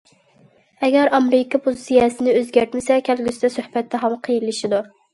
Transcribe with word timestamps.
ئەگەر 0.87 1.11
ئامېرىكا 1.17 1.61
پوزىتسىيەسىنى 1.67 2.35
ئۆزگەرتمىسە، 2.41 3.01
كەلگۈسىدە 3.13 3.55
سۆھبەت 3.61 3.97
تېخىمۇ 3.97 4.23
قىيىنلىشىدۇ. 4.29 4.87